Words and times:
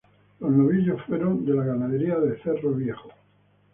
Los 0.39 0.49
novillos 0.49 0.99
fueron 1.03 1.45
de 1.45 1.53
la 1.53 1.63
ganadería 1.63 2.15
de 2.19 2.35
Cerro 2.41 2.71
Viejo. 2.73 3.09